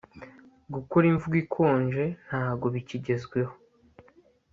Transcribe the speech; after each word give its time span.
gukora 0.73 1.05
imvugo 1.11 1.35
ikonje 1.43 2.03
ntago 2.25 2.65
bikigezweho 2.73 3.53